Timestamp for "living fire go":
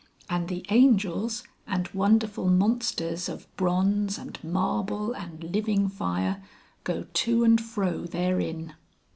5.53-7.03